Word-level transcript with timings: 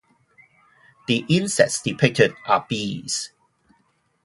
The 1.05 1.23
insects 1.29 1.79
depicted 1.83 2.33
are 2.47 2.65
bees. 2.67 3.29